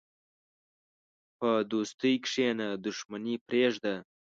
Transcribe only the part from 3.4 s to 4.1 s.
پرېږده.